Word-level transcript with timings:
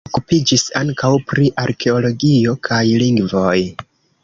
Li 0.07 0.11
okupiĝis 0.11 0.63
ankaŭ 0.79 1.11
pri 1.33 1.51
arkeologio 1.65 2.57
kaj 2.71 2.83
lingvoj. 3.05 3.57